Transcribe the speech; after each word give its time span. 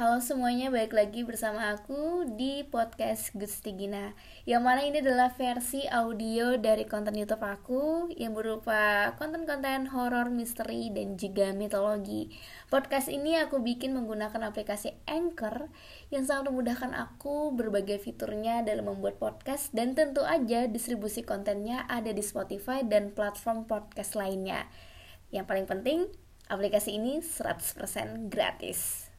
Halo 0.00 0.16
semuanya, 0.24 0.72
balik 0.72 0.96
lagi 0.96 1.28
bersama 1.28 1.76
aku 1.76 2.24
di 2.32 2.64
podcast 2.64 3.36
Gusti 3.36 3.76
Gina 3.76 4.16
Yang 4.48 4.62
mana 4.64 4.80
ini 4.80 5.04
adalah 5.04 5.28
versi 5.28 5.84
audio 5.84 6.56
dari 6.56 6.88
konten 6.88 7.12
youtube 7.12 7.44
aku 7.44 8.08
Yang 8.16 8.32
berupa 8.32 9.12
konten-konten 9.20 9.92
horor, 9.92 10.32
misteri, 10.32 10.88
dan 10.88 11.20
juga 11.20 11.52
mitologi. 11.52 12.32
Podcast 12.72 13.12
ini 13.12 13.36
aku 13.44 13.60
bikin 13.60 13.92
menggunakan 13.92 14.40
aplikasi 14.48 14.96
Anchor 15.04 15.68
Yang 16.08 16.32
sangat 16.32 16.48
memudahkan 16.48 16.96
aku 16.96 17.52
berbagai 17.52 18.00
fiturnya 18.00 18.64
dalam 18.64 18.88
membuat 18.88 19.20
podcast 19.20 19.68
Dan 19.76 19.92
tentu 19.92 20.24
aja 20.24 20.64
distribusi 20.64 21.28
kontennya 21.28 21.84
ada 21.92 22.08
di 22.08 22.24
Spotify 22.24 22.80
dan 22.88 23.12
platform 23.12 23.68
podcast 23.68 24.16
lainnya. 24.16 24.64
Yang 25.28 25.44
paling 25.44 25.68
penting, 25.68 26.08
aplikasi 26.48 26.96
ini 26.96 27.20
100% 27.20 28.32
gratis 28.32 29.09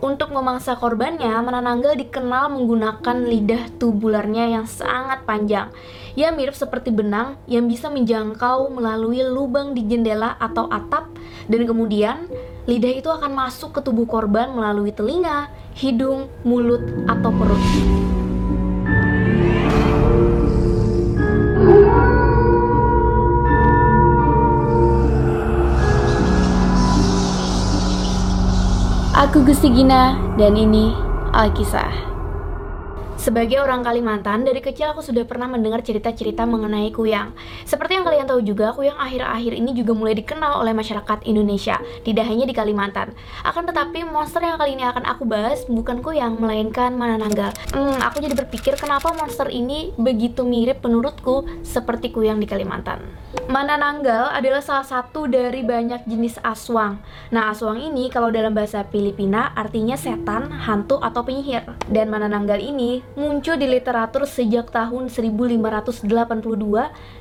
Untuk 0.00 0.32
memangsa 0.32 0.80
korbannya, 0.80 1.28
Manananggal 1.44 1.92
dikenal 1.92 2.48
menggunakan 2.48 3.16
lidah 3.20 3.68
tubularnya 3.76 4.48
yang 4.48 4.64
sangat 4.64 5.28
panjang. 5.28 5.68
Ia 6.16 6.32
mirip 6.32 6.56
seperti 6.56 6.88
benang 6.88 7.36
yang 7.44 7.68
bisa 7.68 7.92
menjangkau 7.92 8.72
melalui 8.72 9.20
lubang 9.20 9.76
di 9.76 9.84
jendela 9.84 10.40
atau 10.40 10.72
atap 10.72 11.12
dan 11.52 11.68
kemudian 11.68 12.26
lidah 12.64 12.96
itu 12.96 13.12
akan 13.12 13.36
masuk 13.36 13.76
ke 13.76 13.80
tubuh 13.84 14.08
korban 14.08 14.48
melalui 14.56 14.88
telinga, 14.88 15.52
hidung, 15.76 16.32
mulut, 16.48 16.80
atau 17.04 17.28
perut. 17.28 18.09
Aku 29.20 29.44
Gusti 29.44 29.68
Gina 29.68 30.16
dan 30.40 30.56
ini 30.56 30.96
Alkisah. 31.36 32.09
Sebagai 33.20 33.60
orang 33.60 33.84
Kalimantan, 33.84 34.48
dari 34.48 34.64
kecil 34.64 34.96
aku 34.96 35.04
sudah 35.04 35.28
pernah 35.28 35.44
mendengar 35.44 35.84
cerita-cerita 35.84 36.48
mengenai 36.48 36.88
kuyang. 36.88 37.36
Seperti 37.68 38.00
yang 38.00 38.08
kalian 38.08 38.24
tahu 38.24 38.40
juga, 38.40 38.72
kuyang 38.72 38.96
akhir-akhir 38.96 39.60
ini 39.60 39.76
juga 39.76 39.92
mulai 39.92 40.16
dikenal 40.16 40.56
oleh 40.56 40.72
masyarakat 40.72 41.28
Indonesia, 41.28 41.76
tidak 42.00 42.24
hanya 42.24 42.48
di 42.48 42.56
Kalimantan. 42.56 43.12
Akan 43.44 43.68
tetapi, 43.68 44.08
monster 44.08 44.40
yang 44.40 44.56
kali 44.56 44.72
ini 44.72 44.88
akan 44.88 45.04
aku 45.04 45.28
bahas 45.28 45.68
bukan 45.68 46.00
kuyang, 46.00 46.40
melainkan 46.40 46.96
Manananggal. 46.96 47.52
Hmm, 47.76 48.00
aku 48.00 48.24
jadi 48.24 48.32
berpikir 48.32 48.80
kenapa 48.80 49.12
monster 49.12 49.52
ini 49.52 49.92
begitu 50.00 50.40
mirip 50.48 50.80
menurutku 50.80 51.44
seperti 51.60 52.16
kuyang 52.16 52.40
di 52.40 52.48
Kalimantan. 52.48 53.04
Manananggal 53.52 54.32
adalah 54.32 54.64
salah 54.64 54.86
satu 54.88 55.28
dari 55.28 55.60
banyak 55.60 56.08
jenis 56.08 56.40
aswang. 56.40 56.96
Nah, 57.36 57.52
aswang 57.52 57.84
ini 57.84 58.08
kalau 58.08 58.32
dalam 58.32 58.56
bahasa 58.56 58.80
Filipina 58.88 59.52
artinya 59.52 59.92
setan, 59.92 60.48
hantu, 60.48 60.96
atau 61.04 61.20
penyihir. 61.20 61.68
Dan 61.84 62.08
Manananggal 62.08 62.56
ini 62.64 63.04
muncul 63.18 63.58
di 63.58 63.66
literatur 63.66 64.26
sejak 64.26 64.70
tahun 64.70 65.10
1582 65.10 66.06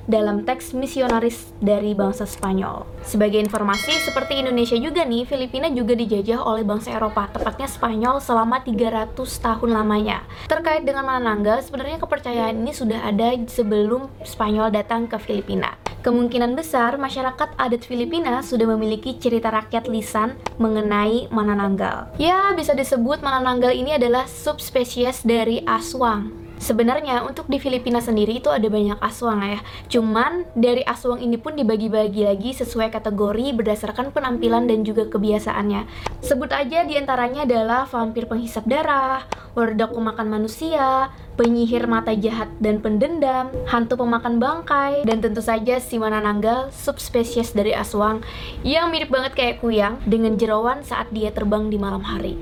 dalam 0.05 0.45
teks 0.45 0.73
misionaris 0.77 1.53
dari 1.57 1.97
bangsa 1.97 2.29
Spanyol. 2.29 2.85
Sebagai 3.01 3.41
informasi, 3.41 3.93
seperti 4.05 4.41
Indonesia 4.41 4.77
juga 4.77 5.05
nih, 5.05 5.25
Filipina 5.25 5.69
juga 5.73 5.97
dijajah 5.97 6.41
oleh 6.45 6.61
bangsa 6.61 6.93
Eropa, 6.93 7.29
tepatnya 7.33 7.65
Spanyol 7.65 8.21
selama 8.21 8.61
300 8.61 9.15
tahun 9.17 9.69
lamanya. 9.73 10.25
Terkait 10.45 10.85
dengan 10.85 11.05
Manananggal, 11.05 11.65
sebenarnya 11.65 11.97
kepercayaan 11.97 12.61
ini 12.61 12.71
sudah 12.73 13.09
ada 13.09 13.33
sebelum 13.49 14.09
Spanyol 14.21 14.69
datang 14.69 15.09
ke 15.09 15.17
Filipina. 15.17 15.88
Kemungkinan 15.99 16.55
besar 16.55 16.95
masyarakat 16.95 17.59
adat 17.59 17.83
Filipina 17.83 18.39
sudah 18.39 18.63
memiliki 18.71 19.19
cerita 19.19 19.51
rakyat 19.51 19.91
lisan 19.91 20.39
mengenai 20.55 21.27
Manananggal. 21.27 22.15
Ya, 22.15 22.55
bisa 22.55 22.71
disebut 22.71 23.19
Manananggal 23.19 23.75
ini 23.75 23.99
adalah 23.99 24.23
subspesies 24.23 25.27
dari 25.27 25.59
aswang. 25.67 26.48
Sebenarnya 26.59 27.23
untuk 27.23 27.47
di 27.47 27.55
Filipina 27.55 28.03
sendiri 28.03 28.43
itu 28.43 28.51
ada 28.51 28.67
banyak 28.67 28.99
aswang 28.99 29.39
ya. 29.47 29.59
Cuman 29.87 30.43
dari 30.53 30.83
aswang 30.83 31.23
ini 31.23 31.39
pun 31.39 31.55
dibagi-bagi 31.55 32.27
lagi 32.27 32.51
sesuai 32.51 32.91
kategori 32.91 33.55
berdasarkan 33.55 34.11
penampilan 34.11 34.67
dan 34.67 34.83
juga 34.83 35.07
kebiasaannya. 35.07 35.87
Sebut 36.19 36.51
aja 36.51 36.83
di 36.83 36.99
antaranya 36.99 37.47
adalah 37.47 37.87
vampir 37.87 38.27
penghisap 38.27 38.67
darah, 38.67 39.23
wardak 39.55 39.95
pemakan 39.95 40.27
manusia, 40.27 41.09
penyihir 41.39 41.87
mata 41.87 42.11
jahat 42.11 42.51
dan 42.59 42.83
pendendam, 42.83 43.47
hantu 43.71 43.95
pemakan 43.95 44.43
bangkai, 44.43 45.07
dan 45.07 45.23
tentu 45.23 45.39
saja 45.39 45.79
si 45.79 45.95
manananggal 45.95 46.67
subspesies 46.75 47.55
dari 47.55 47.71
aswang 47.71 48.19
yang 48.67 48.91
mirip 48.91 49.07
banget 49.07 49.31
kayak 49.31 49.63
kuyang 49.63 49.95
dengan 50.03 50.35
jerawan 50.35 50.83
saat 50.83 51.07
dia 51.15 51.31
terbang 51.31 51.71
di 51.71 51.79
malam 51.79 52.03
hari. 52.03 52.35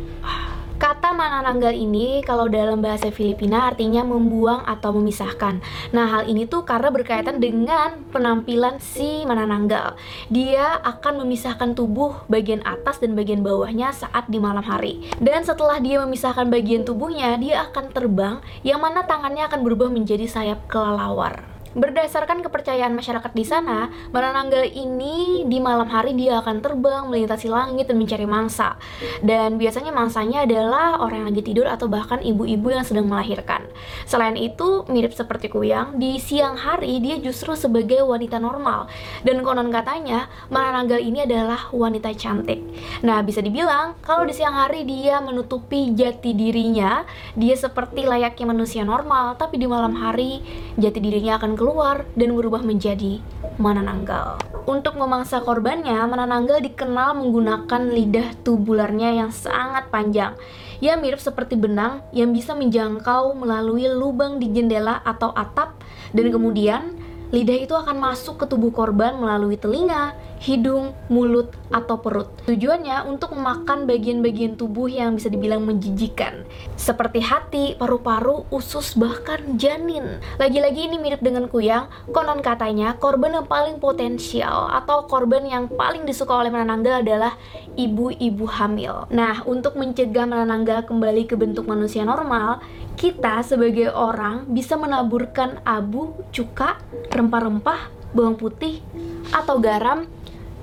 Manananggal 1.18 1.74
ini 1.74 2.22
kalau 2.22 2.46
dalam 2.46 2.78
bahasa 2.78 3.10
Filipina 3.10 3.74
artinya 3.74 4.06
membuang 4.06 4.62
atau 4.70 4.94
memisahkan. 4.94 5.66
Nah, 5.90 6.06
hal 6.06 6.30
ini 6.30 6.46
tuh 6.46 6.62
karena 6.62 6.94
berkaitan 6.94 7.42
dengan 7.42 8.06
penampilan 8.14 8.78
si 8.78 9.26
manananggal. 9.26 9.98
Dia 10.30 10.78
akan 10.78 11.26
memisahkan 11.26 11.74
tubuh 11.74 12.22
bagian 12.30 12.62
atas 12.62 13.02
dan 13.02 13.18
bagian 13.18 13.42
bawahnya 13.42 13.98
saat 13.98 14.30
di 14.30 14.38
malam 14.38 14.62
hari. 14.62 15.10
Dan 15.18 15.42
setelah 15.42 15.82
dia 15.82 15.98
memisahkan 16.06 16.54
bagian 16.54 16.86
tubuhnya, 16.86 17.34
dia 17.42 17.66
akan 17.66 17.90
terbang 17.90 18.38
yang 18.62 18.78
mana 18.78 19.02
tangannya 19.02 19.50
akan 19.50 19.66
berubah 19.66 19.90
menjadi 19.90 20.30
sayap 20.30 20.70
kelelawar. 20.70 21.57
Berdasarkan 21.76 22.40
kepercayaan 22.46 22.96
masyarakat 22.96 23.32
di 23.36 23.44
sana, 23.44 23.92
Manananggal 24.16 24.64
ini 24.72 25.44
di 25.50 25.60
malam 25.60 25.90
hari 25.92 26.16
dia 26.16 26.40
akan 26.40 26.64
terbang 26.64 27.12
melintasi 27.12 27.52
langit 27.52 27.92
dan 27.92 27.98
mencari 28.00 28.24
mangsa. 28.24 28.80
Dan 29.20 29.60
biasanya 29.60 29.92
mangsanya 29.92 30.48
adalah 30.48 31.04
orang 31.04 31.26
yang 31.26 31.30
lagi 31.34 31.44
tidur 31.44 31.68
atau 31.68 31.92
bahkan 31.92 32.24
ibu-ibu 32.24 32.72
yang 32.72 32.88
sedang 32.88 33.10
melahirkan. 33.12 33.68
Selain 34.08 34.38
itu, 34.40 34.88
mirip 34.88 35.12
seperti 35.12 35.52
kuyang, 35.52 36.00
di 36.00 36.22
siang 36.22 36.56
hari 36.56 37.04
dia 37.04 37.20
justru 37.20 37.58
sebagai 37.58 38.06
wanita 38.08 38.40
normal. 38.40 38.88
Dan 39.28 39.44
konon 39.44 39.68
katanya, 39.74 40.32
Manananggal 40.48 41.04
ini 41.04 41.28
adalah 41.28 41.68
wanita 41.76 42.14
cantik. 42.16 42.64
Nah, 43.04 43.20
bisa 43.26 43.44
dibilang 43.44 44.00
kalau 44.06 44.24
di 44.24 44.32
siang 44.32 44.56
hari 44.56 44.88
dia 44.88 45.20
menutupi 45.20 45.92
jati 45.92 46.32
dirinya, 46.32 47.04
dia 47.36 47.58
seperti 47.58 48.08
layaknya 48.08 48.46
manusia 48.48 48.88
normal, 48.88 49.36
tapi 49.36 49.60
di 49.60 49.68
malam 49.68 49.98
hari 49.98 50.40
jati 50.80 51.02
dirinya 51.04 51.36
akan 51.42 51.57
keluar 51.58 52.06
dan 52.14 52.38
berubah 52.38 52.62
menjadi 52.62 53.20
Manananggal. 53.58 54.38
Untuk 54.70 54.94
memangsa 55.02 55.42
korbannya, 55.42 55.98
Manananggal 56.06 56.62
dikenal 56.62 57.18
menggunakan 57.18 57.90
lidah 57.90 58.38
tubularnya 58.46 59.18
yang 59.18 59.34
sangat 59.34 59.90
panjang. 59.90 60.38
Ia 60.78 60.94
mirip 60.94 61.18
seperti 61.18 61.58
benang 61.58 62.06
yang 62.14 62.30
bisa 62.30 62.54
menjangkau 62.54 63.34
melalui 63.34 63.90
lubang 63.90 64.38
di 64.38 64.54
jendela 64.54 65.02
atau 65.02 65.34
atap 65.34 65.74
dan 66.14 66.30
kemudian 66.30 66.94
lidah 67.32 67.58
itu 67.60 67.74
akan 67.76 67.98
masuk 68.00 68.40
ke 68.40 68.46
tubuh 68.48 68.72
korban 68.72 69.20
melalui 69.20 69.60
telinga, 69.60 70.16
hidung, 70.40 70.94
mulut, 71.12 71.52
atau 71.74 72.00
perut. 72.00 72.30
Tujuannya 72.48 73.04
untuk 73.10 73.36
memakan 73.36 73.84
bagian-bagian 73.90 74.56
tubuh 74.56 74.88
yang 74.88 75.20
bisa 75.20 75.28
dibilang 75.28 75.66
menjijikan, 75.68 76.48
seperti 76.80 77.20
hati, 77.20 77.66
paru-paru, 77.76 78.48
usus, 78.54 78.96
bahkan 78.96 79.60
janin. 79.60 80.22
Lagi-lagi 80.40 80.88
ini 80.88 81.02
mirip 81.02 81.20
dengan 81.20 81.52
kuyang, 81.52 81.92
konon 82.16 82.40
katanya 82.40 82.96
korban 82.96 83.36
yang 83.36 83.48
paling 83.50 83.82
potensial 83.82 84.72
atau 84.72 85.10
korban 85.10 85.44
yang 85.44 85.68
paling 85.68 86.08
disuka 86.08 86.32
oleh 86.32 86.54
menanangga 86.54 87.04
adalah 87.04 87.36
ibu-ibu 87.76 88.46
hamil. 88.48 89.10
Nah, 89.12 89.44
untuk 89.44 89.76
mencegah 89.76 90.24
menanangga 90.24 90.88
kembali 90.88 91.28
ke 91.28 91.36
bentuk 91.36 91.68
manusia 91.68 92.08
normal, 92.08 92.64
kita 92.98 93.46
sebagai 93.46 93.94
orang 93.94 94.50
bisa 94.50 94.74
menaburkan 94.74 95.62
abu, 95.62 96.18
cuka, 96.34 96.82
rempah-rempah, 97.14 97.94
bawang 98.18 98.34
putih, 98.34 98.82
atau 99.30 99.62
garam 99.62 100.10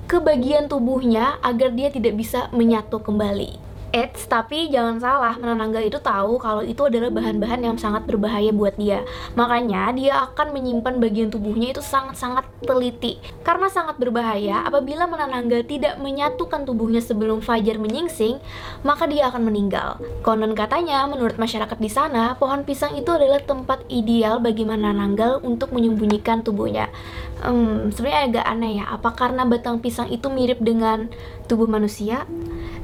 ke 0.05 0.19
bagian 0.19 0.67
tubuhnya 0.67 1.39
agar 1.39 1.71
dia 1.71 1.87
tidak 1.89 2.19
bisa 2.19 2.51
menyatu 2.51 2.99
kembali. 2.99 3.64
Eits, 3.95 4.27
tapi 4.27 4.67
jangan 4.67 4.99
salah, 4.99 5.39
menanangga 5.39 5.79
itu 5.79 5.95
tahu 6.03 6.35
kalau 6.35 6.59
itu 6.59 6.83
adalah 6.83 7.07
bahan-bahan 7.15 7.63
yang 7.63 7.77
sangat 7.79 8.03
berbahaya 8.03 8.51
buat 8.51 8.75
dia. 8.75 9.07
Makanya 9.39 9.95
dia 9.95 10.19
akan 10.19 10.51
menyimpan 10.51 10.99
bagian 10.99 11.31
tubuhnya 11.31 11.71
itu 11.71 11.79
sangat-sangat 11.79 12.43
teliti. 12.67 13.23
Karena 13.47 13.71
sangat 13.71 13.95
berbahaya, 13.95 14.67
apabila 14.67 15.07
menanangga 15.07 15.63
tidak 15.63 15.95
menyatukan 16.03 16.67
tubuhnya 16.67 16.99
sebelum 16.99 17.39
fajar 17.39 17.79
menyingsing, 17.79 18.35
maka 18.83 19.07
dia 19.07 19.31
akan 19.31 19.47
meninggal. 19.47 19.95
Konon 20.27 20.59
katanya, 20.59 21.07
menurut 21.07 21.39
masyarakat 21.39 21.79
di 21.79 21.87
sana, 21.87 22.35
pohon 22.35 22.67
pisang 22.67 22.99
itu 22.99 23.07
adalah 23.15 23.39
tempat 23.47 23.79
ideal 23.87 24.43
bagi 24.43 24.67
menananggal 24.67 25.39
untuk 25.39 25.71
menyembunyikan 25.71 26.43
tubuhnya. 26.43 26.91
Hmm, 27.39 27.95
sebenarnya 27.95 28.43
agak 28.43 28.45
aneh 28.51 28.71
ya, 28.83 28.91
apa 28.91 29.15
karena 29.15 29.47
batang 29.47 29.79
pisang 29.79 30.11
itu 30.11 30.27
mirip 30.27 30.59
dengan 30.59 31.07
tubuh 31.47 31.71
manusia? 31.71 32.27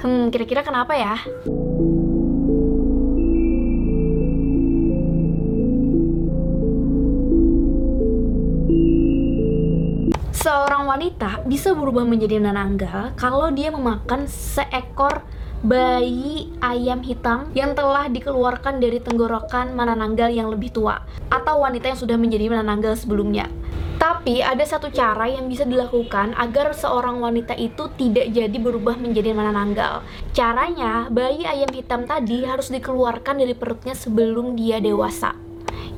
Hmm, 0.02 0.34
kira-kira 0.34 0.66
kenapa 0.66 0.98
ya? 0.98 1.14
Seorang 10.34 10.90
wanita 10.90 11.46
bisa 11.46 11.78
berubah 11.78 12.02
menjadi 12.02 12.42
nananggal 12.42 13.14
kalau 13.14 13.54
dia 13.54 13.70
memakan 13.70 14.26
seekor 14.26 15.22
bayi 15.62 16.50
ayam 16.58 17.06
hitam 17.06 17.54
yang 17.54 17.78
telah 17.78 18.10
dikeluarkan 18.10 18.82
dari 18.82 18.98
tenggorokan 18.98 19.78
manananggal 19.78 20.34
yang 20.34 20.50
lebih 20.50 20.74
tua 20.74 21.06
atau 21.30 21.62
wanita 21.62 21.94
yang 21.94 22.00
sudah 22.02 22.18
menjadi 22.18 22.50
manananggal 22.50 22.98
sebelumnya. 22.98 23.46
Tapi 24.02 24.42
ada 24.42 24.66
satu 24.66 24.90
cara 24.90 25.30
yang 25.30 25.46
bisa 25.46 25.62
dilakukan 25.62 26.34
agar 26.34 26.74
seorang 26.74 27.22
wanita 27.22 27.54
itu 27.54 27.86
tidak 27.94 28.34
jadi 28.34 28.58
berubah 28.58 28.98
menjadi 28.98 29.38
manananggal. 29.38 30.02
Caranya, 30.34 31.06
bayi 31.14 31.46
ayam 31.46 31.70
hitam 31.70 32.10
tadi 32.10 32.42
harus 32.42 32.74
dikeluarkan 32.74 33.38
dari 33.38 33.54
perutnya 33.54 33.94
sebelum 33.94 34.58
dia 34.58 34.82
dewasa. 34.82 35.51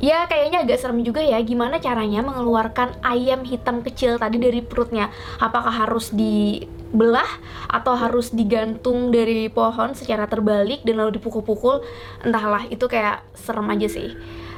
Ya 0.03 0.27
kayaknya 0.27 0.67
agak 0.67 0.83
serem 0.83 0.99
juga 0.99 1.23
ya 1.23 1.39
gimana 1.39 1.79
caranya 1.79 2.19
mengeluarkan 2.19 2.99
ayam 3.07 3.47
hitam 3.47 3.79
kecil 3.79 4.19
tadi 4.19 4.35
dari 4.35 4.59
perutnya. 4.59 5.07
Apakah 5.39 5.71
harus 5.71 6.11
dibelah 6.11 7.39
atau 7.71 7.95
harus 7.95 8.35
digantung 8.35 9.15
dari 9.15 9.47
pohon 9.47 9.95
secara 9.95 10.27
terbalik 10.27 10.83
dan 10.83 10.99
lalu 10.99 11.23
dipukul-pukul? 11.23 11.87
Entahlah 12.19 12.67
itu 12.67 12.83
kayak 12.83 13.23
serem 13.31 13.71
aja 13.71 13.87
sih. 13.87 14.11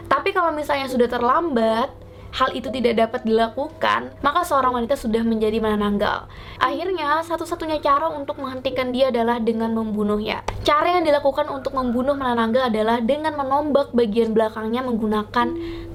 Tapi 0.09 0.33
kalau 0.33 0.50
misalnya 0.50 0.89
sudah 0.89 1.06
terlambat 1.06 1.94
hal 2.35 2.51
itu 2.51 2.67
tidak 2.67 2.99
dapat 2.99 3.23
dilakukan, 3.23 4.11
maka 4.19 4.43
seorang 4.43 4.75
wanita 4.75 4.99
sudah 4.99 5.23
menjadi 5.23 5.63
manananggal. 5.63 6.27
Akhirnya, 6.59 7.23
satu-satunya 7.23 7.79
cara 7.79 8.11
untuk 8.11 8.43
menghentikan 8.43 8.91
dia 8.91 9.07
adalah 9.07 9.39
dengan 9.39 9.71
membunuhnya. 9.71 10.43
Cara 10.67 10.99
yang 10.99 11.07
dilakukan 11.07 11.47
untuk 11.47 11.71
membunuh 11.71 12.19
manananggal 12.19 12.67
adalah 12.67 12.99
dengan 12.99 13.39
menombak 13.39 13.95
bagian 13.95 14.35
belakangnya 14.35 14.83
menggunakan 14.83 15.47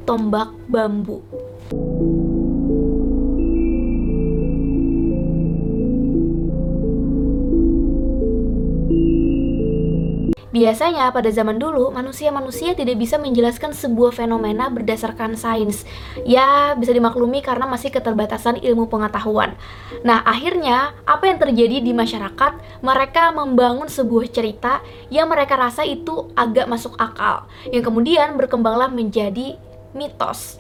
tombak 0.09 0.49
bambu. 0.73 1.21
Biasanya 10.51 11.15
pada 11.15 11.31
zaman 11.31 11.63
dulu 11.63 11.95
manusia-manusia 11.95 12.75
tidak 12.75 12.99
bisa 12.99 13.23
menjelaskan 13.23 13.71
sebuah 13.71 14.11
fenomena 14.11 14.67
berdasarkan 14.67 15.39
sains. 15.39 15.87
Ya, 16.27 16.75
bisa 16.75 16.91
dimaklumi 16.91 17.39
karena 17.39 17.71
masih 17.71 17.95
keterbatasan 17.95 18.59
ilmu 18.59 18.91
pengetahuan. 18.91 19.55
Nah, 20.03 20.27
akhirnya 20.27 20.99
apa 21.07 21.31
yang 21.31 21.39
terjadi 21.39 21.79
di 21.79 21.95
masyarakat? 21.95 22.83
Mereka 22.83 23.31
membangun 23.31 23.87
sebuah 23.87 24.27
cerita 24.35 24.83
yang 25.07 25.31
mereka 25.31 25.55
rasa 25.55 25.87
itu 25.87 26.35
agak 26.35 26.67
masuk 26.67 26.99
akal, 26.99 27.47
yang 27.71 27.87
kemudian 27.87 28.35
berkembanglah 28.35 28.91
menjadi 28.91 29.55
mitos. 29.95 30.59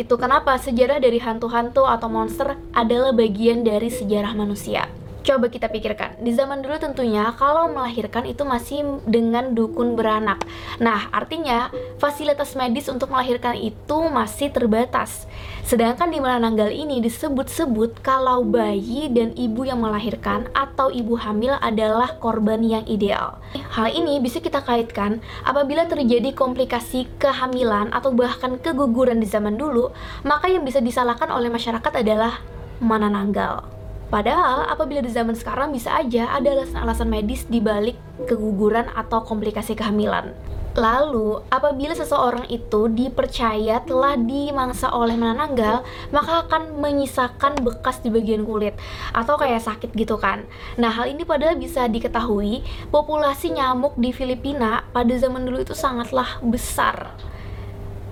Itu 0.00 0.16
kenapa 0.16 0.56
sejarah 0.56 1.02
dari 1.04 1.20
hantu-hantu 1.20 1.84
atau 1.84 2.08
monster 2.08 2.56
adalah 2.72 3.12
bagian 3.12 3.60
dari 3.60 3.92
sejarah 3.92 4.32
manusia. 4.32 4.88
Coba 5.28 5.52
kita 5.52 5.68
pikirkan, 5.68 6.24
di 6.24 6.32
zaman 6.32 6.64
dulu 6.64 6.80
tentunya 6.80 7.28
kalau 7.36 7.68
melahirkan 7.68 8.24
itu 8.24 8.48
masih 8.48 8.80
dengan 9.04 9.52
dukun 9.52 9.92
beranak. 9.92 10.40
Nah, 10.80 11.12
artinya 11.12 11.68
fasilitas 12.00 12.56
medis 12.56 12.88
untuk 12.88 13.12
melahirkan 13.12 13.52
itu 13.52 14.08
masih 14.08 14.48
terbatas. 14.48 15.28
Sedangkan 15.68 16.08
di 16.08 16.16
Malananggal 16.16 16.72
ini 16.72 17.04
disebut-sebut 17.04 18.00
kalau 18.00 18.40
bayi 18.40 19.12
dan 19.12 19.36
ibu 19.36 19.68
yang 19.68 19.84
melahirkan 19.84 20.48
atau 20.56 20.88
ibu 20.88 21.20
hamil 21.20 21.60
adalah 21.60 22.16
korban 22.16 22.64
yang 22.64 22.88
ideal. 22.88 23.36
Hal 23.76 23.92
ini 23.92 24.24
bisa 24.24 24.40
kita 24.40 24.64
kaitkan 24.64 25.20
apabila 25.44 25.84
terjadi 25.84 26.32
komplikasi 26.32 27.04
kehamilan 27.20 27.92
atau 27.92 28.16
bahkan 28.16 28.56
keguguran 28.56 29.20
di 29.20 29.28
zaman 29.28 29.60
dulu, 29.60 29.92
maka 30.24 30.48
yang 30.48 30.64
bisa 30.64 30.80
disalahkan 30.80 31.28
oleh 31.28 31.52
masyarakat 31.52 31.92
adalah 32.00 32.40
Manananggal. 32.80 33.77
Padahal 34.08 34.64
apabila 34.64 35.04
di 35.04 35.12
zaman 35.12 35.36
sekarang 35.36 35.68
bisa 35.68 35.92
aja 35.92 36.32
ada 36.32 36.48
alasan-alasan 36.56 37.08
medis 37.12 37.44
di 37.44 37.60
balik 37.60 37.96
keguguran 38.24 38.88
atau 38.96 39.20
komplikasi 39.20 39.76
kehamilan. 39.76 40.32
Lalu, 40.78 41.42
apabila 41.50 41.90
seseorang 41.90 42.46
itu 42.54 42.86
dipercaya 42.86 43.82
telah 43.82 44.14
dimangsa 44.14 44.94
oleh 44.94 45.18
menananggal, 45.18 45.82
maka 46.14 46.46
akan 46.46 46.78
menyisakan 46.78 47.58
bekas 47.66 47.98
di 47.98 48.14
bagian 48.14 48.46
kulit 48.46 48.78
atau 49.10 49.34
kayak 49.34 49.58
sakit 49.58 49.90
gitu 49.98 50.14
kan. 50.22 50.46
Nah, 50.78 50.94
hal 50.94 51.10
ini 51.10 51.26
padahal 51.26 51.58
bisa 51.58 51.90
diketahui 51.90 52.62
populasi 52.94 53.58
nyamuk 53.58 53.98
di 53.98 54.14
Filipina 54.14 54.86
pada 54.94 55.10
zaman 55.18 55.42
dulu 55.42 55.66
itu 55.66 55.74
sangatlah 55.74 56.38
besar. 56.46 57.10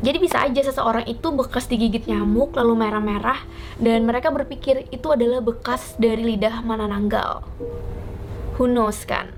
Jadi 0.07 0.23
bisa 0.23 0.39
aja 0.39 0.63
seseorang 0.63 1.03
itu 1.11 1.35
bekas 1.35 1.67
digigit 1.67 2.07
nyamuk 2.07 2.55
lalu 2.55 2.79
merah-merah 2.79 3.43
dan 3.83 4.07
mereka 4.07 4.31
berpikir 4.31 4.87
itu 4.95 5.11
adalah 5.11 5.43
bekas 5.43 5.99
dari 5.99 6.23
lidah 6.23 6.63
manananggal. 6.63 7.43
Who 8.55 8.71
knows 8.71 9.03
kan? 9.03 9.35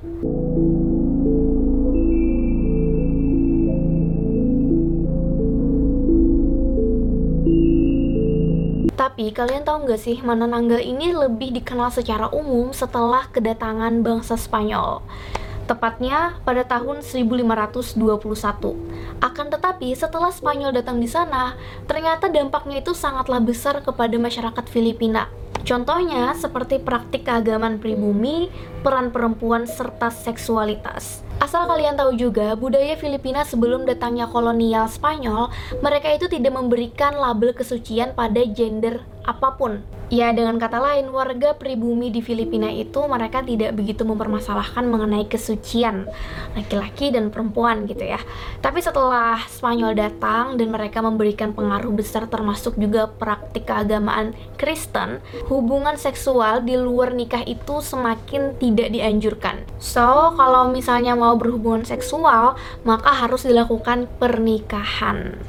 Tapi 8.93 9.33
kalian 9.33 9.65
tahu 9.65 9.89
nggak 9.89 10.01
sih 10.05 10.21
Manananggal 10.21 10.85
ini 10.85 11.17
lebih 11.17 11.57
dikenal 11.57 11.89
secara 11.89 12.29
umum 12.29 12.77
setelah 12.77 13.25
kedatangan 13.33 14.05
bangsa 14.05 14.37
Spanyol 14.37 15.01
tepatnya 15.69 16.41
pada 16.49 16.65
tahun 16.65 17.05
1521. 17.05 18.01
Akan 19.21 19.47
tetapi, 19.53 19.93
setelah 19.93 20.33
Spanyol 20.33 20.73
datang 20.73 20.97
di 20.97 21.07
sana, 21.07 21.55
ternyata 21.85 22.33
dampaknya 22.33 22.81
itu 22.81 22.97
sangatlah 22.97 23.39
besar 23.45 23.85
kepada 23.85 24.17
masyarakat 24.17 24.65
Filipina. 24.73 25.29
Contohnya 25.69 26.33
seperti 26.33 26.81
praktik 26.81 27.29
keagamaan 27.29 27.77
pribumi, 27.77 28.49
peran 28.81 29.11
perempuan, 29.11 29.67
serta 29.67 30.11
seksualitas. 30.11 31.27
Asal 31.39 31.71
kalian 31.71 31.95
tahu 31.95 32.19
juga, 32.19 32.59
budaya 32.59 32.99
Filipina 32.99 33.47
sebelum 33.47 33.87
datangnya 33.87 34.27
kolonial 34.27 34.91
Spanyol, 34.91 35.55
mereka 35.79 36.11
itu 36.11 36.27
tidak 36.27 36.51
memberikan 36.51 37.15
label 37.15 37.55
kesucian 37.55 38.11
pada 38.11 38.43
gender 38.43 39.07
apa 39.23 39.55
pun. 39.55 39.85
Ya, 40.09 40.33
dengan 40.33 40.57
kata 40.57 40.81
lain, 40.81 41.13
warga 41.13 41.53
pribumi 41.53 42.09
di 42.09 42.25
Filipina 42.25 42.73
itu 42.73 43.05
mereka 43.05 43.45
tidak 43.45 43.77
begitu 43.77 44.09
mempermasalahkan 44.09 44.89
mengenai 44.89 45.29
kesucian 45.29 46.09
laki-laki 46.57 47.13
dan 47.13 47.29
perempuan 47.29 47.85
gitu 47.85 48.09
ya. 48.09 48.17
Tapi 48.65 48.81
setelah 48.81 49.37
Spanyol 49.53 49.93
datang 49.93 50.57
dan 50.57 50.73
mereka 50.73 51.05
memberikan 51.05 51.53
pengaruh 51.53 51.93
besar 51.93 52.25
termasuk 52.25 52.81
juga 52.81 53.05
praktik 53.05 53.69
keagamaan 53.69 54.33
Kristen, 54.57 55.21
hubungan 55.53 56.01
seksual 56.01 56.65
di 56.65 56.81
luar 56.81 57.13
nikah 57.13 57.45
itu 57.45 57.85
semakin 57.85 58.57
tidak 58.75 58.93
dianjurkan. 58.93 59.57
So, 59.81 60.35
kalau 60.37 60.69
misalnya 60.69 61.15
mau 61.15 61.39
berhubungan 61.39 61.87
seksual, 61.87 62.59
maka 62.85 63.11
harus 63.15 63.47
dilakukan 63.47 64.11
pernikahan. 64.21 65.41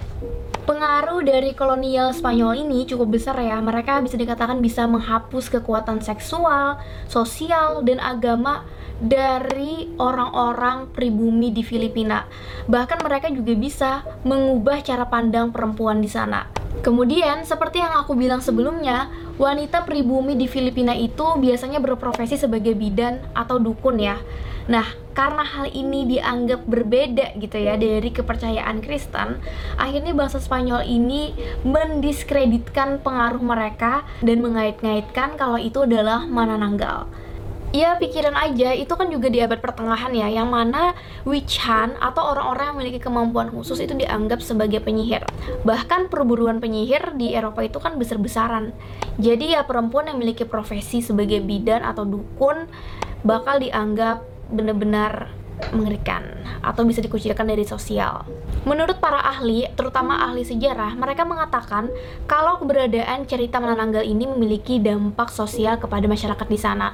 Pengaruh 0.70 1.26
dari 1.26 1.58
kolonial 1.58 2.14
Spanyol 2.14 2.62
ini 2.62 2.86
cukup 2.86 3.18
besar 3.18 3.42
ya. 3.42 3.58
Mereka 3.58 4.06
bisa 4.06 4.22
dikatakan 4.22 4.62
bisa 4.62 4.86
menghapus 4.86 5.50
kekuatan 5.50 5.98
seksual, 5.98 6.78
sosial, 7.10 7.82
dan 7.82 7.98
agama 7.98 8.70
dari 9.00 9.88
orang-orang 9.96 10.92
pribumi 10.92 11.50
di 11.56 11.64
Filipina. 11.64 12.28
Bahkan 12.68 13.00
mereka 13.04 13.28
juga 13.32 13.56
bisa 13.56 13.92
mengubah 14.28 14.84
cara 14.84 15.08
pandang 15.08 15.56
perempuan 15.56 16.04
di 16.04 16.12
sana. 16.12 16.48
Kemudian, 16.80 17.44
seperti 17.44 17.82
yang 17.82 17.98
aku 17.98 18.14
bilang 18.14 18.40
sebelumnya, 18.40 19.10
wanita 19.42 19.84
pribumi 19.84 20.38
di 20.38 20.46
Filipina 20.46 20.94
itu 20.94 21.36
biasanya 21.42 21.82
berprofesi 21.82 22.38
sebagai 22.38 22.78
bidan 22.78 23.20
atau 23.34 23.58
dukun 23.58 23.98
ya. 24.00 24.22
Nah, 24.70 24.86
karena 25.18 25.42
hal 25.42 25.74
ini 25.74 26.06
dianggap 26.06 26.70
berbeda 26.70 27.36
gitu 27.42 27.58
ya 27.58 27.74
dari 27.74 28.14
kepercayaan 28.14 28.86
Kristen, 28.86 29.42
akhirnya 29.82 30.14
bangsa 30.14 30.38
Spanyol 30.38 30.86
ini 30.86 31.34
mendiskreditkan 31.66 33.02
pengaruh 33.02 33.42
mereka 33.42 34.06
dan 34.22 34.46
mengait-ngaitkan 34.46 35.42
kalau 35.42 35.58
itu 35.58 35.90
adalah 35.90 36.30
manananggal. 36.30 37.10
Ya 37.70 37.94
pikiran 38.02 38.34
aja, 38.34 38.74
itu 38.74 38.90
kan 38.98 39.14
juga 39.14 39.30
di 39.30 39.46
abad 39.46 39.62
pertengahan 39.62 40.10
ya, 40.10 40.26
yang 40.26 40.50
mana 40.50 40.98
witch 41.22 41.62
hunt 41.62 41.94
atau 42.02 42.34
orang-orang 42.34 42.74
yang 42.74 42.76
memiliki 42.82 42.98
kemampuan 42.98 43.54
khusus 43.54 43.78
itu 43.78 43.94
dianggap 43.94 44.42
sebagai 44.42 44.82
penyihir. 44.82 45.22
Bahkan 45.62 46.10
perburuan 46.10 46.58
penyihir 46.58 47.14
di 47.14 47.38
Eropa 47.38 47.62
itu 47.62 47.78
kan 47.78 48.02
besar-besaran. 48.02 48.74
Jadi 49.22 49.54
ya 49.54 49.70
perempuan 49.70 50.10
yang 50.10 50.18
memiliki 50.18 50.50
profesi 50.50 51.06
sebagai 51.06 51.46
bidan 51.46 51.86
atau 51.86 52.10
dukun 52.10 52.66
bakal 53.22 53.62
dianggap 53.62 54.26
benar-benar 54.50 55.30
mengerikan. 55.72 56.40
atau 56.62 56.84
bisa 56.84 57.00
dikucilkan 57.00 57.48
dari 57.48 57.64
sosial. 57.64 58.28
Menurut 58.68 59.00
para 59.00 59.24
ahli, 59.24 59.66
terutama 59.80 60.28
ahli 60.28 60.44
sejarah, 60.44 60.94
mereka 61.00 61.24
mengatakan 61.24 61.88
kalau 62.28 62.60
keberadaan 62.60 63.24
cerita 63.24 63.58
Menananggal 63.60 64.04
ini 64.04 64.28
memiliki 64.28 64.80
dampak 64.80 65.32
sosial 65.32 65.80
kepada 65.80 66.06
masyarakat 66.08 66.48
di 66.48 66.60
sana. 66.60 66.92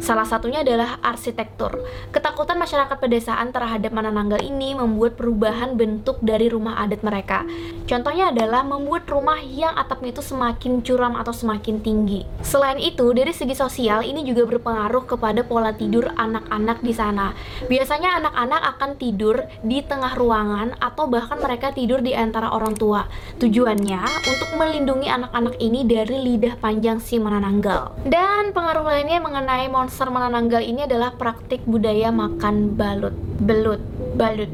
Salah 0.00 0.28
satunya 0.28 0.60
adalah 0.60 1.00
arsitektur. 1.00 1.80
Ketakutan 2.12 2.60
masyarakat 2.60 2.96
pedesaan 3.00 3.52
terhadap 3.52 3.92
Menananggal 3.92 4.44
ini 4.44 4.76
membuat 4.76 5.16
perubahan 5.16 5.76
bentuk 5.76 6.20
dari 6.20 6.52
rumah 6.52 6.84
adat 6.84 7.00
mereka. 7.00 7.48
Contohnya 7.88 8.28
adalah 8.32 8.60
membuat 8.64 9.08
rumah 9.08 9.40
yang 9.40 9.72
atapnya 9.76 10.12
itu 10.12 10.22
semakin 10.24 10.84
curam 10.84 11.16
atau 11.16 11.32
semakin 11.32 11.80
tinggi. 11.80 12.28
Selain 12.44 12.76
itu, 12.76 13.12
dari 13.16 13.32
segi 13.32 13.56
sosial 13.56 14.04
ini 14.04 14.24
juga 14.26 14.44
berpengaruh 14.44 15.08
kepada 15.08 15.40
pola 15.46 15.72
tidur 15.72 16.12
anak-anak 16.12 16.84
di 16.84 16.92
sana. 16.92 17.32
Biasanya 17.66 18.05
anak-anak 18.08 18.62
akan 18.76 18.90
tidur 19.00 19.36
di 19.60 19.82
tengah 19.82 20.14
ruangan 20.14 20.78
atau 20.78 21.10
bahkan 21.10 21.38
mereka 21.42 21.74
tidur 21.74 21.98
di 21.98 22.14
antara 22.14 22.54
orang 22.54 22.78
tua. 22.78 23.08
Tujuannya 23.42 24.02
untuk 24.04 24.50
melindungi 24.56 25.08
anak-anak 25.10 25.58
ini 25.58 25.82
dari 25.82 26.16
lidah 26.22 26.56
panjang 26.60 27.02
si 27.02 27.18
Manananggal. 27.18 28.06
Dan 28.06 28.54
pengaruh 28.54 28.86
lainnya 28.86 29.18
mengenai 29.18 29.66
monster 29.66 30.08
Manananggal 30.08 30.62
ini 30.62 30.86
adalah 30.86 31.14
praktik 31.14 31.64
budaya 31.66 32.14
makan 32.14 32.78
balut. 32.78 33.14
Belut, 33.36 33.82
balut. 34.16 34.48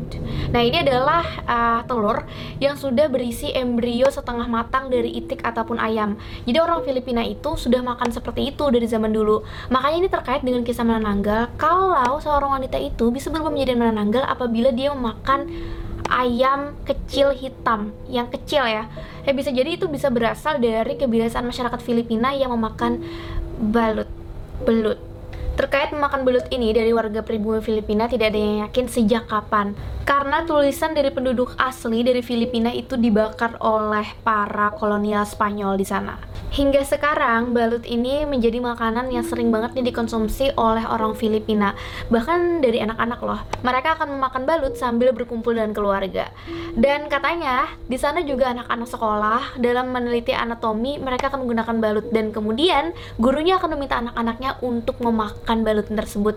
Nah, 0.50 0.58
ini 0.58 0.82
adalah 0.82 1.22
uh, 1.46 1.80
telur 1.86 2.26
yang 2.58 2.74
sudah 2.74 3.06
berisi 3.06 3.54
embrio 3.54 4.10
setengah 4.10 4.50
matang 4.50 4.90
dari 4.90 5.14
itik 5.16 5.40
ataupun 5.46 5.78
ayam. 5.78 6.18
Jadi 6.44 6.58
orang 6.58 6.82
Filipina 6.82 7.22
itu 7.22 7.54
sudah 7.54 7.78
makan 7.80 8.10
seperti 8.10 8.50
itu 8.50 8.64
dari 8.74 8.84
zaman 8.90 9.14
dulu. 9.14 9.46
Makanya 9.70 9.96
ini 10.02 10.08
terkait 10.10 10.42
dengan 10.42 10.66
kisah 10.66 10.82
Manananggal 10.82 11.54
kalau 11.56 12.18
seorang 12.18 12.58
wanita 12.58 12.76
itu 12.82 13.14
bisa 13.14 13.30
berubah 13.42 13.58
menjadi 13.58 13.74
Manananggal 13.74 14.22
apabila 14.30 14.70
dia 14.70 14.94
memakan 14.94 15.50
ayam 16.06 16.78
kecil 16.86 17.34
hitam 17.34 17.90
yang 18.06 18.30
kecil 18.30 18.62
ya. 18.62 18.86
Ya 19.26 19.32
bisa 19.34 19.50
jadi 19.50 19.74
itu 19.74 19.90
bisa 19.90 20.14
berasal 20.14 20.62
dari 20.62 20.94
kebiasaan 20.94 21.42
masyarakat 21.42 21.82
Filipina 21.82 22.30
yang 22.30 22.54
memakan 22.54 23.02
balut, 23.58 24.06
belut. 24.62 25.02
Terkait 25.58 25.90
memakan 25.90 26.22
belut 26.22 26.46
ini 26.48 26.72
dari 26.72 26.94
warga 26.94 27.20
pribumi 27.20 27.60
Filipina 27.60 28.06
tidak 28.06 28.32
ada 28.32 28.38
yang 28.38 28.56
yakin 28.70 28.86
sejak 28.86 29.26
kapan. 29.26 29.74
Karena 30.06 30.46
tulisan 30.46 30.94
dari 30.94 31.10
penduduk 31.10 31.58
asli 31.58 32.06
dari 32.06 32.22
Filipina 32.22 32.70
itu 32.70 32.94
dibakar 32.94 33.58
oleh 33.58 34.06
para 34.22 34.70
kolonial 34.78 35.26
Spanyol 35.26 35.76
di 35.76 35.86
sana. 35.86 36.31
Hingga 36.52 36.84
sekarang, 36.84 37.56
balut 37.56 37.88
ini 37.88 38.28
menjadi 38.28 38.60
makanan 38.60 39.08
yang 39.08 39.24
sering 39.24 39.48
banget 39.48 39.72
nih 39.72 39.88
dikonsumsi 39.88 40.52
oleh 40.60 40.84
orang 40.84 41.16
Filipina. 41.16 41.72
Bahkan 42.12 42.60
dari 42.60 42.76
anak-anak 42.76 43.20
loh. 43.24 43.40
Mereka 43.64 43.96
akan 43.96 44.20
memakan 44.20 44.44
balut 44.44 44.76
sambil 44.76 45.16
berkumpul 45.16 45.56
dengan 45.56 45.72
keluarga. 45.72 46.28
Dan 46.76 47.08
katanya, 47.08 47.72
di 47.88 47.96
sana 47.96 48.20
juga 48.20 48.52
anak-anak 48.52 48.84
sekolah 48.84 49.42
dalam 49.64 49.96
meneliti 49.96 50.36
anatomi, 50.36 51.00
mereka 51.00 51.32
akan 51.32 51.48
menggunakan 51.48 51.76
balut 51.80 52.06
dan 52.12 52.36
kemudian 52.36 52.92
gurunya 53.16 53.56
akan 53.56 53.72
meminta 53.72 54.04
anak-anaknya 54.04 54.60
untuk 54.60 55.00
memakan 55.00 55.64
balut 55.64 55.88
tersebut. 55.88 56.36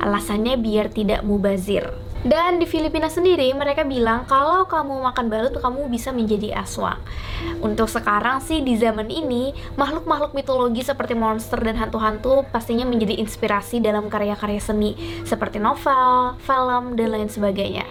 Alasannya 0.00 0.56
biar 0.56 0.88
tidak 0.88 1.20
mubazir. 1.20 2.09
Dan 2.20 2.60
di 2.60 2.68
Filipina 2.68 3.08
sendiri 3.08 3.48
mereka 3.56 3.80
bilang 3.80 4.28
kalau 4.28 4.68
kamu 4.68 5.08
makan 5.08 5.32
balut 5.32 5.56
kamu 5.56 5.88
bisa 5.88 6.12
menjadi 6.12 6.60
aswang. 6.60 7.00
Untuk 7.64 7.88
sekarang 7.88 8.44
sih 8.44 8.60
di 8.60 8.76
zaman 8.76 9.08
ini 9.08 9.56
makhluk-makhluk 9.80 10.36
mitologi 10.36 10.84
seperti 10.84 11.16
monster 11.16 11.56
dan 11.64 11.80
hantu-hantu 11.80 12.44
pastinya 12.52 12.84
menjadi 12.84 13.16
inspirasi 13.24 13.80
dalam 13.80 14.12
karya-karya 14.12 14.60
seni 14.60 14.92
seperti 15.24 15.56
novel, 15.56 16.36
film 16.44 16.92
dan 17.00 17.08
lain 17.08 17.32
sebagainya. 17.32 17.88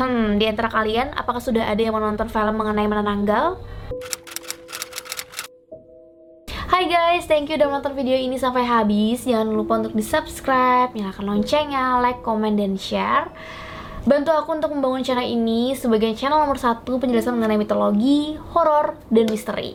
Hmm, 0.00 0.40
di 0.40 0.48
antara 0.48 0.72
kalian 0.72 1.12
apakah 1.12 1.44
sudah 1.44 1.68
ada 1.68 1.80
yang 1.84 1.92
menonton 1.92 2.32
film 2.32 2.56
mengenai 2.56 2.88
menananggal? 2.88 3.60
Hai 6.80 6.88
guys, 6.88 7.28
thank 7.28 7.52
you 7.52 7.60
udah 7.60 7.68
nonton 7.68 7.92
video 7.92 8.16
ini 8.16 8.40
sampai 8.40 8.64
habis. 8.64 9.28
Jangan 9.28 9.52
lupa 9.52 9.84
untuk 9.84 9.92
di 9.92 10.00
subscribe, 10.00 10.88
nyalakan 10.96 11.28
loncengnya, 11.28 12.00
like, 12.00 12.24
comment, 12.24 12.56
dan 12.56 12.80
share. 12.80 13.28
Bantu 14.08 14.32
aku 14.32 14.56
untuk 14.56 14.72
membangun 14.72 15.04
channel 15.04 15.28
ini 15.28 15.76
sebagai 15.76 16.16
channel 16.16 16.40
nomor 16.40 16.56
satu 16.56 16.96
penjelasan 16.96 17.36
mengenai 17.36 17.60
mitologi, 17.60 18.32
horor, 18.56 18.96
dan 19.12 19.28
misteri. 19.28 19.68